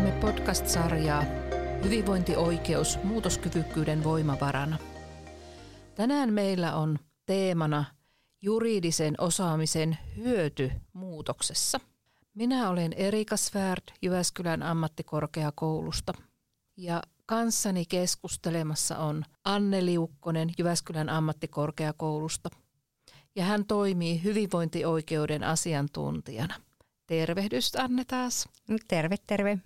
podcast-sarjaa 0.00 1.24
Hyvinvointioikeus 1.84 2.98
muutoskyvykkyyden 3.04 4.04
voimavarana. 4.04 4.78
Tänään 5.94 6.32
meillä 6.32 6.76
on 6.76 6.98
teemana 7.26 7.84
juridisen 8.42 9.14
osaamisen 9.18 9.98
hyöty 10.16 10.72
muutoksessa. 10.92 11.80
Minä 12.34 12.70
olen 12.70 12.92
Erika 12.92 13.36
Svärd 13.36 13.82
Jyväskylän 14.02 14.62
ammattikorkeakoulusta 14.62 16.12
ja 16.76 17.02
kanssani 17.26 17.86
keskustelemassa 17.86 18.98
on 18.98 19.24
Anne 19.44 19.84
Liukkonen 19.84 20.50
Jyväskylän 20.58 21.08
ammattikorkeakoulusta 21.08 22.50
ja 23.36 23.44
hän 23.44 23.64
toimii 23.64 24.22
hyvinvointioikeuden 24.24 25.44
asiantuntijana. 25.44 26.54
Tervehdys 27.06 27.76
Anne 27.76 28.04
taas. 28.04 28.48
Terve, 28.88 29.16
terve. 29.26 29.58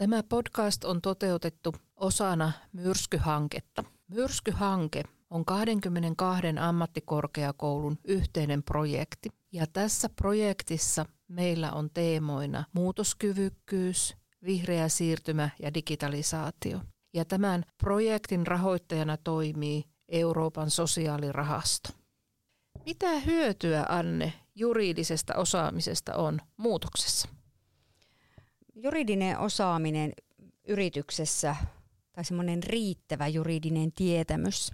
Tämä 0.00 0.22
podcast 0.22 0.84
on 0.84 1.02
toteutettu 1.02 1.74
osana 1.96 2.52
myrskyhanketta. 2.72 3.84
Myrskyhanke 4.08 5.02
on 5.30 5.44
22 5.44 6.46
ammattikorkeakoulun 6.60 7.98
yhteinen 8.04 8.62
projekti. 8.62 9.28
Ja 9.52 9.66
tässä 9.66 10.08
projektissa 10.08 11.06
meillä 11.28 11.72
on 11.72 11.90
teemoina 11.94 12.64
muutoskyvykkyys, 12.72 14.16
vihreä 14.44 14.88
siirtymä 14.88 15.50
ja 15.62 15.74
digitalisaatio. 15.74 16.80
Ja 17.14 17.24
tämän 17.24 17.64
projektin 17.78 18.46
rahoittajana 18.46 19.16
toimii 19.16 19.84
Euroopan 20.08 20.70
sosiaalirahasto. 20.70 21.88
Mitä 22.86 23.18
hyötyä, 23.18 23.86
Anne, 23.88 24.32
juridisesta 24.54 25.34
osaamisesta 25.34 26.14
on 26.14 26.40
muutoksessa? 26.56 27.39
Juridinen 28.82 29.38
osaaminen 29.38 30.12
yrityksessä 30.68 31.56
tai 32.12 32.24
semmoinen 32.24 32.62
riittävä 32.62 33.28
juridinen 33.28 33.92
tietämys 33.92 34.70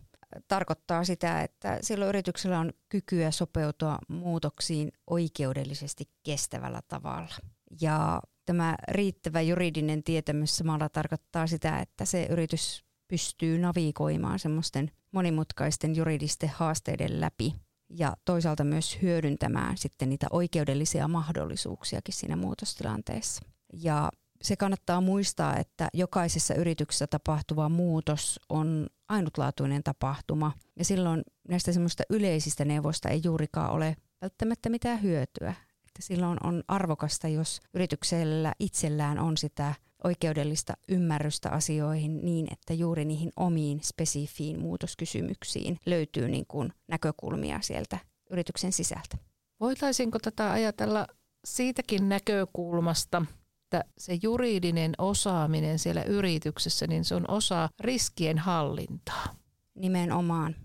tarkoittaa 0.48 1.04
sitä, 1.04 1.42
että 1.42 1.78
silloin 1.80 2.08
yrityksellä 2.08 2.58
on 2.60 2.72
kykyä 2.88 3.30
sopeutua 3.30 3.98
muutoksiin 4.08 4.92
oikeudellisesti 5.06 6.04
kestävällä 6.22 6.80
tavalla. 6.88 7.34
Ja 7.80 8.22
tämä 8.44 8.76
riittävä 8.88 9.40
juridinen 9.40 10.02
tietämys 10.02 10.56
samalla 10.56 10.88
tarkoittaa 10.88 11.46
sitä, 11.46 11.78
että 11.78 12.04
se 12.04 12.26
yritys 12.30 12.84
pystyy 13.08 13.58
navigoimaan 13.58 14.38
semmoisten 14.38 14.90
monimutkaisten 15.12 15.96
juridisten 15.96 16.48
haasteiden 16.48 17.20
läpi 17.20 17.54
ja 17.90 18.16
toisaalta 18.24 18.64
myös 18.64 18.98
hyödyntämään 19.02 19.76
sitten 19.76 20.08
niitä 20.08 20.26
oikeudellisia 20.30 21.08
mahdollisuuksiakin 21.08 22.14
siinä 22.14 22.36
muutostilanteessa. 22.36 23.55
Ja 23.82 24.10
se 24.42 24.56
kannattaa 24.56 25.00
muistaa, 25.00 25.56
että 25.56 25.88
jokaisessa 25.94 26.54
yrityksessä 26.54 27.06
tapahtuva 27.06 27.68
muutos 27.68 28.40
on 28.48 28.86
ainutlaatuinen 29.08 29.82
tapahtuma 29.82 30.52
ja 30.78 30.84
silloin 30.84 31.22
näistä 31.48 31.72
semmoista 31.72 32.02
yleisistä 32.10 32.64
neuvoista 32.64 33.08
ei 33.08 33.20
juurikaan 33.24 33.70
ole 33.70 33.96
välttämättä 34.22 34.68
mitään 34.68 35.02
hyötyä. 35.02 35.54
Että 35.86 36.02
silloin 36.02 36.38
on 36.42 36.62
arvokasta, 36.68 37.28
jos 37.28 37.60
yrityksellä 37.74 38.52
itsellään 38.58 39.18
on 39.18 39.36
sitä 39.36 39.74
oikeudellista 40.04 40.74
ymmärrystä 40.88 41.50
asioihin 41.50 42.24
niin, 42.24 42.52
että 42.52 42.74
juuri 42.74 43.04
niihin 43.04 43.30
omiin 43.36 43.80
spesifiin 43.82 44.60
muutoskysymyksiin 44.60 45.78
löytyy 45.86 46.28
niin 46.28 46.46
kuin 46.48 46.72
näkökulmia 46.88 47.60
sieltä 47.60 47.98
yrityksen 48.30 48.72
sisältä. 48.72 49.18
Voitaisinko 49.60 50.18
tätä 50.18 50.52
ajatella 50.52 51.06
siitäkin 51.46 52.08
näkökulmasta, 52.08 53.22
että 53.66 53.84
se 53.98 54.18
juridinen 54.22 54.92
osaaminen 54.98 55.78
siellä 55.78 56.02
yrityksessä, 56.02 56.86
niin 56.86 57.04
se 57.04 57.14
on 57.14 57.30
osa 57.30 57.68
riskien 57.80 58.38
hallintaa? 58.38 59.36
Nimenomaan 59.74 60.56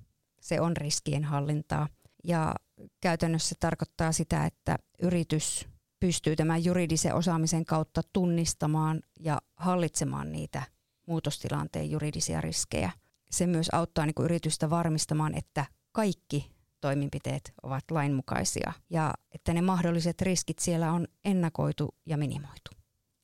se 0.42 0.62
on 0.62 0.78
riskien 0.78 1.24
hallintaa 1.24 1.88
ja 2.24 2.56
käytännössä 3.02 3.56
tarkoittaa 3.60 4.12
sitä, 4.12 4.46
että 4.46 4.78
yritys 5.02 5.68
pystyy 6.00 6.36
tämän 6.36 6.64
juridisen 6.64 7.16
osaamisen 7.16 7.66
kautta 7.66 8.02
tunnistamaan 8.14 9.02
ja 9.20 9.42
hallitsemaan 9.56 10.32
niitä 10.32 10.64
muutostilanteen 11.08 11.92
juridisia 11.92 12.42
riskejä. 12.42 12.92
Se 13.32 13.48
myös 13.48 13.70
auttaa 13.72 14.06
niin 14.06 14.16
kuin 14.16 14.26
yritystä 14.26 14.70
varmistamaan, 14.70 15.38
että 15.38 15.66
kaikki 15.92 16.52
toimenpiteet 16.82 17.54
ovat 17.64 17.92
lainmukaisia 17.92 18.74
ja 18.90 19.14
että 19.32 19.54
ne 19.54 19.62
mahdolliset 19.62 20.22
riskit 20.22 20.60
siellä 20.60 20.92
on 20.92 21.08
ennakoitu 21.26 21.96
ja 22.06 22.18
minimoitu. 22.18 22.81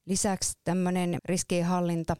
Lisäksi 0.08 0.58
tämmöinen 0.64 1.18
riskienhallinta 1.26 2.16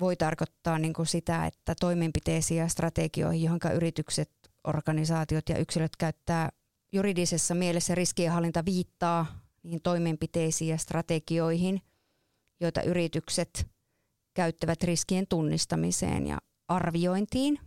voi 0.00 0.16
tarkoittaa 0.16 0.78
niin 0.78 0.92
kuin 0.92 1.06
sitä, 1.06 1.46
että 1.46 1.74
toimenpiteisiin 1.80 2.58
ja 2.58 2.68
strategioihin, 2.68 3.42
johon 3.42 3.60
yritykset, 3.74 4.30
organisaatiot 4.64 5.48
ja 5.48 5.58
yksilöt 5.58 5.96
käyttää 5.96 6.48
juridisessa 6.92 7.54
mielessä 7.54 7.94
riskienhallinta 7.94 8.64
viittaa 8.64 9.26
niihin 9.62 9.82
toimenpiteisiin 9.82 10.68
ja 10.68 10.78
strategioihin, 10.78 11.80
joita 12.60 12.82
yritykset 12.82 13.66
käyttävät 14.34 14.82
riskien 14.82 15.26
tunnistamiseen 15.26 16.26
ja 16.26 16.38
arviointiin, 16.68 17.58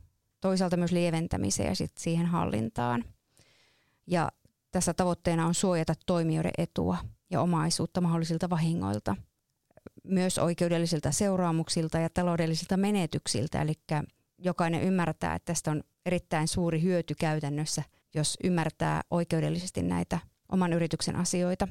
toisaalta 0.41 0.77
myös 0.77 0.91
lieventämiseen 0.91 1.69
ja 1.69 1.75
sitten 1.75 2.03
siihen 2.03 2.25
hallintaan. 2.25 3.05
Ja 4.07 4.31
tässä 4.71 4.93
tavoitteena 4.93 5.47
on 5.47 5.53
suojata 5.53 5.93
toimijoiden 6.05 6.53
etua 6.57 6.97
ja 7.29 7.41
omaisuutta 7.41 8.01
mahdollisilta 8.01 8.49
vahingoilta, 8.49 9.15
myös 10.03 10.37
oikeudellisilta 10.37 11.11
seuraamuksilta 11.11 11.99
ja 11.99 12.09
taloudellisilta 12.09 12.77
menetyksiltä. 12.77 13.61
Eli 13.61 13.73
jokainen 14.37 14.83
ymmärtää, 14.83 15.35
että 15.35 15.53
tästä 15.53 15.71
on 15.71 15.83
erittäin 16.05 16.47
suuri 16.47 16.81
hyöty 16.81 17.15
käytännössä, 17.19 17.83
jos 18.15 18.37
ymmärtää 18.43 19.01
oikeudellisesti 19.11 19.81
näitä 19.81 20.19
oman 20.51 20.73
yrityksen 20.73 21.15
asioita. 21.15 21.67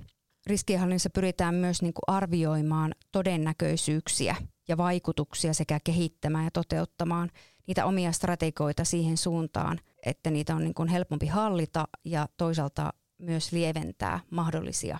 Riskienhallinnassa 0.46 1.10
pyritään 1.10 1.54
myös 1.54 1.82
niin 1.82 1.94
kuin 1.94 2.16
arvioimaan 2.16 2.94
todennäköisyyksiä 3.12 4.36
ja 4.68 4.76
vaikutuksia 4.76 5.54
sekä 5.54 5.78
kehittämään 5.84 6.44
ja 6.44 6.50
toteuttamaan 6.50 7.30
niitä 7.66 7.86
omia 7.86 8.12
strategioita 8.12 8.84
siihen 8.84 9.16
suuntaan, 9.16 9.78
että 10.06 10.30
niitä 10.30 10.54
on 10.54 10.64
niin 10.64 10.74
kuin 10.74 10.88
helpompi 10.88 11.26
hallita 11.26 11.88
ja 12.04 12.28
toisaalta 12.36 12.92
myös 13.18 13.52
lieventää 13.52 14.20
mahdollisia 14.30 14.98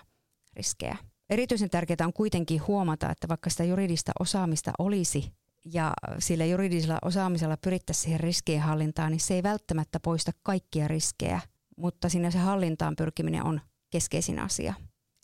riskejä. 0.53 0.97
Erityisen 1.29 1.69
tärkeää 1.69 2.05
on 2.05 2.13
kuitenkin 2.13 2.67
huomata, 2.67 3.11
että 3.11 3.27
vaikka 3.27 3.49
sitä 3.49 3.63
juridista 3.63 4.11
osaamista 4.19 4.71
olisi 4.79 5.31
ja 5.65 5.93
sillä 6.19 6.45
juridisella 6.45 6.99
osaamisella 7.01 7.57
pyrittäisiin 7.57 8.03
siihen 8.03 8.19
riskienhallintaan, 8.19 9.11
niin 9.11 9.19
se 9.19 9.33
ei 9.33 9.43
välttämättä 9.43 9.99
poista 9.99 10.31
kaikkia 10.43 10.87
riskejä, 10.87 11.41
mutta 11.77 12.09
siinä 12.09 12.31
se 12.31 12.37
hallintaan 12.37 12.95
pyrkiminen 12.95 13.45
on 13.45 13.61
keskeisin 13.89 14.39
asia. 14.39 14.73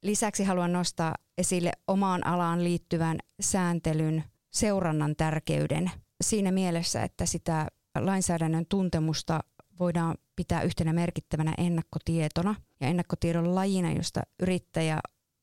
Lisäksi 0.04 0.44
haluan 0.44 0.74
nostaa 0.74 1.16
esille 1.38 1.72
omaan 1.88 2.28
alaan 2.28 2.64
liittyvän 2.64 3.20
sääntelyn 3.42 4.24
seurannan 4.52 5.16
tärkeyden 5.16 5.92
siinä 6.24 6.52
mielessä, 6.52 7.04
että 7.04 7.26
sitä 7.26 7.68
lainsäädännön 8.00 8.66
tuntemusta 8.70 9.40
voidaan 9.80 10.16
pitää 10.36 10.62
yhtenä 10.62 10.94
merkittävänä 10.94 11.54
ennakkotietona 11.58 12.56
ja 12.80 12.88
ennakkotiedon 12.88 13.56
lajina, 13.56 13.92
josta 13.92 14.22
yrittäjä 14.40 15.00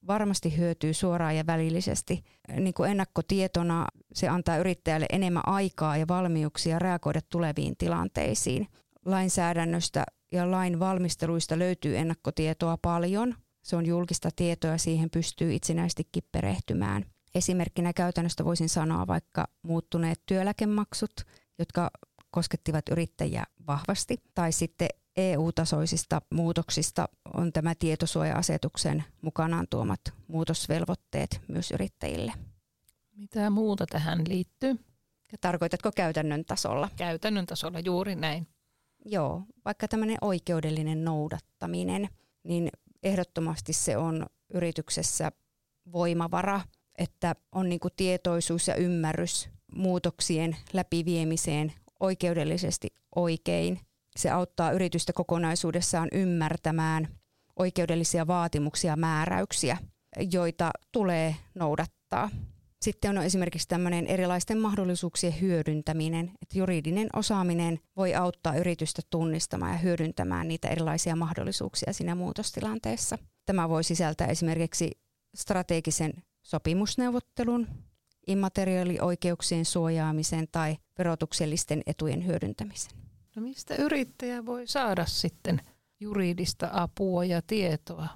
varmasti 0.07 0.57
hyötyy 0.57 0.95
suoraan 0.95 1.37
ja 1.37 1.47
välillisesti. 1.47 2.25
Niin 2.61 2.75
kuin 2.75 2.91
ennakkotietona 2.91 3.87
se 4.15 4.29
antaa 4.29 4.57
yrittäjälle 4.57 5.07
enemmän 5.13 5.49
aikaa 5.49 5.97
ja 5.97 6.09
valmiuksia 6.09 6.79
reagoida 6.79 7.21
tuleviin 7.31 7.77
tilanteisiin. 7.77 8.67
Lainsäädännöstä 9.05 10.05
ja 10.33 10.51
lain 10.51 10.81
valmisteluista 10.81 11.59
löytyy 11.59 11.97
ennakkotietoa 11.97 12.77
paljon. 12.83 13.35
Se 13.63 13.77
on 13.77 13.87
julkista 13.87 14.29
tietoa 14.37 14.71
ja 14.71 14.79
siihen 14.79 15.11
pystyy 15.11 15.55
itsenäistikin 15.55 16.23
perehtymään. 16.33 17.05
Esimerkkinä 17.35 17.93
käytännöstä 17.93 18.45
voisin 18.45 18.69
sanoa 18.69 19.07
vaikka 19.07 19.45
muuttuneet 19.63 20.21
työeläkemaksut, 20.27 21.13
jotka 21.59 21.91
koskettivat 22.31 22.89
yrittäjiä 22.91 23.45
vahvasti, 23.67 24.17
tai 24.35 24.53
sitten 24.53 24.89
EU-tasoisista 25.17 26.23
muutoksista 26.31 27.09
on 27.35 27.53
tämä 27.53 27.75
tietosuoja-asetuksen 27.75 29.05
mukanaan 29.23 29.67
tuomat 29.71 30.01
muutosvelvoitteet 30.29 31.41
myös 31.49 31.71
yrittäjille. 31.71 32.33
Mitä 33.13 33.51
muuta 33.51 33.87
tähän 33.87 34.23
liittyy? 34.29 34.77
Ja 35.33 35.39
tarkoitatko 35.41 35.91
käytännön 35.97 36.45
tasolla? 36.45 36.89
Käytännön 36.97 37.47
tasolla 37.47 37.81
juuri 37.81 38.15
näin. 38.15 38.47
Joo, 39.05 39.43
vaikka 39.65 39.89
tämmöinen 39.89 40.19
oikeudellinen 40.21 41.05
noudattaminen, 41.05 42.09
niin 42.43 42.71
ehdottomasti 43.03 43.73
se 43.73 43.97
on 43.97 44.27
yrityksessä 44.55 45.33
voimavara, 45.93 46.61
että 46.99 47.35
on 47.53 47.69
niin 47.69 47.81
tietoisuus 47.97 48.69
ja 48.69 48.75
ymmärrys 48.75 49.49
muutoksien 49.73 50.57
läpiviemiseen 50.73 51.73
oikeudellisesti 52.01 52.89
oikein. 53.17 53.81
Se 54.17 54.31
auttaa 54.31 54.73
yritystä 54.73 55.13
kokonaisuudessaan 55.13 56.09
ymmärtämään 56.13 57.09
oikeudellisia 57.57 58.27
vaatimuksia 58.27 58.93
ja 58.93 58.97
määräyksiä, 58.97 59.79
joita 60.33 60.71
tulee 60.93 61.37
noudattaa. 61.55 62.31
Sitten 62.83 63.19
on 63.19 63.25
esimerkiksi 63.25 63.69
tämmöinen 63.69 64.07
erilaisten 64.07 64.59
mahdollisuuksien 64.59 65.41
hyödyntäminen, 65.41 66.33
että 66.43 66.59
juridinen 66.59 67.09
osaaminen 67.13 67.81
voi 67.97 68.15
auttaa 68.15 68.57
yritystä 68.57 69.03
tunnistamaan 69.11 69.73
ja 69.73 69.79
hyödyntämään 69.79 70.49
niitä 70.49 70.69
erilaisia 70.69 71.17
mahdollisuuksia 71.17 71.93
siinä 71.93 72.15
muutostilanteessa. 72.15 73.19
Tämä 73.47 73.69
voi 73.69 73.85
sisältää 73.85 74.27
esimerkiksi 74.27 74.91
strategisen 75.37 76.13
sopimusneuvottelun, 76.43 77.67
immateriaalioikeuksien 78.27 79.65
suojaamisen 79.65 80.49
tai 80.53 80.77
verotuksellisten 80.99 81.83
etujen 81.87 82.27
hyödyntämisen. 82.27 83.06
No 83.37 83.43
mistä 83.43 83.75
yrittäjä 83.75 84.47
voi 84.47 84.67
saada 84.67 85.07
sitten 85.07 85.61
juridista 86.01 86.69
apua 86.73 87.25
ja 87.25 87.43
tietoa? 87.43 88.09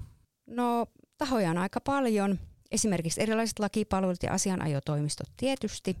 No 0.47 0.87
tahoja 1.17 1.49
on 1.49 1.57
aika 1.57 1.81
paljon. 1.81 2.39
Esimerkiksi 2.71 3.21
erilaiset 3.21 3.59
lakipalvelut 3.59 4.23
ja 4.23 4.33
asianajotoimistot 4.33 5.29
tietysti. 5.37 5.97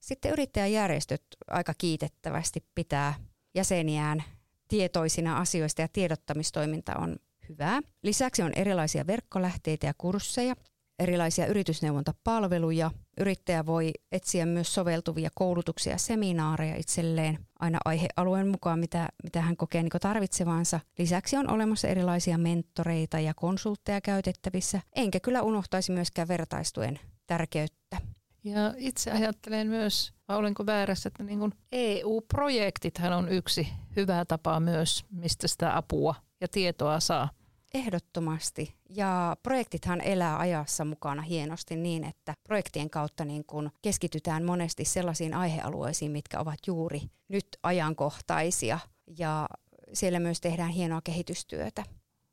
Sitten 0.00 0.32
yrittäjäjärjestöt 0.32 1.22
aika 1.46 1.74
kiitettävästi 1.78 2.64
pitää 2.74 3.14
jäseniään 3.54 4.24
tietoisina 4.68 5.38
asioista 5.38 5.82
ja 5.82 5.88
tiedottamistoiminta 5.92 6.96
on 6.96 7.16
hyvää. 7.48 7.80
Lisäksi 8.02 8.42
on 8.42 8.52
erilaisia 8.56 9.06
verkkolähteitä 9.06 9.86
ja 9.86 9.94
kursseja, 9.98 10.56
erilaisia 10.98 11.46
yritysneuvontapalveluja. 11.46 12.90
Yrittäjä 13.20 13.66
voi 13.66 13.90
etsiä 14.12 14.46
myös 14.46 14.74
soveltuvia 14.74 15.30
koulutuksia 15.34 15.92
ja 15.92 15.98
seminaareja 15.98 16.76
itselleen 16.76 17.38
aina 17.60 17.78
aihealueen 17.84 18.48
mukaan, 18.48 18.78
mitä, 18.78 19.08
mitä 19.22 19.40
hän 19.40 19.56
kokee 19.56 19.82
niin 19.82 19.90
tarvitsevansa. 20.00 20.80
Lisäksi 20.98 21.36
on 21.36 21.50
olemassa 21.50 21.88
erilaisia 21.88 22.38
mentoreita 22.38 23.20
ja 23.20 23.34
konsultteja 23.34 24.00
käytettävissä, 24.00 24.80
enkä 24.96 25.20
kyllä 25.20 25.42
unohtaisi 25.42 25.92
myöskään 25.92 26.28
vertaistuen 26.28 27.00
tärkeyttä. 27.26 27.96
Ja 28.44 28.74
itse 28.76 29.10
ajattelen 29.10 29.66
myös, 29.66 30.12
vai 30.28 30.36
olenko 30.36 30.66
väärässä, 30.66 31.08
että 31.08 31.22
niin 31.22 31.52
EU-projektithan 31.72 33.12
on 33.12 33.28
yksi 33.28 33.68
hyvä 33.96 34.24
tapa 34.24 34.60
myös, 34.60 35.04
mistä 35.10 35.48
sitä 35.48 35.76
apua 35.76 36.14
ja 36.40 36.48
tietoa 36.48 37.00
saa. 37.00 37.28
Ehdottomasti. 37.74 38.74
Ja 38.90 39.36
projektithan 39.42 40.00
elää 40.00 40.38
ajassa 40.38 40.84
mukana 40.84 41.22
hienosti 41.22 41.76
niin, 41.76 42.04
että 42.04 42.34
projektien 42.44 42.90
kautta 42.90 43.24
niin 43.24 43.44
kun 43.44 43.70
keskitytään 43.82 44.44
monesti 44.44 44.84
sellaisiin 44.84 45.34
aihealueisiin, 45.34 46.12
mitkä 46.12 46.40
ovat 46.40 46.58
juuri 46.66 47.02
nyt 47.28 47.48
ajankohtaisia. 47.62 48.78
Ja 49.18 49.48
siellä 49.92 50.20
myös 50.20 50.40
tehdään 50.40 50.70
hienoa 50.70 51.00
kehitystyötä. 51.04 51.84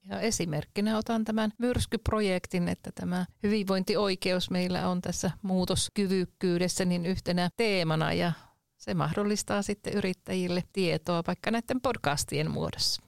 Ja 0.10 0.20
esimerkkinä 0.20 0.98
otan 0.98 1.26
tämän 1.26 1.52
myrskyprojektin, 1.58 2.68
että 2.68 2.92
tämä 2.96 3.26
hyvinvointioikeus 3.44 4.50
meillä 4.50 4.90
on 4.90 5.02
tässä 5.02 5.32
muutoskyvykkyydessä 5.42 6.86
niin 6.86 7.06
yhtenä 7.06 7.50
teemana 7.58 8.14
ja 8.14 8.32
se 8.78 8.94
mahdollistaa 8.94 9.62
sitten 9.62 9.94
yrittäjille 9.94 10.64
tietoa 10.74 11.24
vaikka 11.28 11.52
näiden 11.52 11.82
podcastien 11.82 12.52
muodossa. 12.52 13.05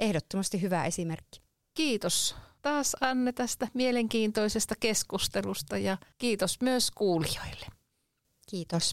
Ehdottomasti 0.00 0.62
hyvä 0.62 0.84
esimerkki. 0.84 1.40
Kiitos 1.74 2.36
taas 2.62 2.96
Anne 3.00 3.32
tästä 3.32 3.68
mielenkiintoisesta 3.74 4.74
keskustelusta 4.80 5.78
ja 5.78 5.96
kiitos 6.18 6.60
myös 6.60 6.90
kuulijoille. 6.90 7.66
Kiitos. 8.50 8.92